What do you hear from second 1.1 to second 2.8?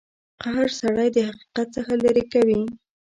د حقیقت څخه لرې کوي.